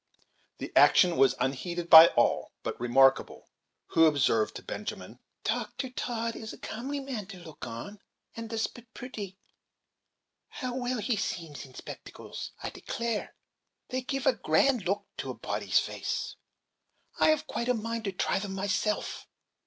[0.57, 3.51] The action was unheeded by all but Remarkable,
[3.89, 5.91] who observed to Benjamin: "Dr.
[5.91, 7.99] Todd is a comely man to look on,
[8.35, 9.37] and despu't pretty.
[10.49, 12.49] How well he seems in spectacles!
[12.63, 13.35] I declare,
[13.89, 16.35] they give a grand look to a body's face.
[17.19, 19.27] I have quite a great mind to try them myself."